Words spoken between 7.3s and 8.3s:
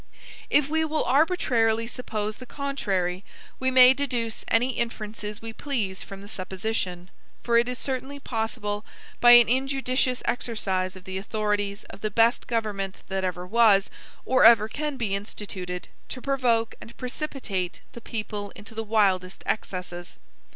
for it is certainly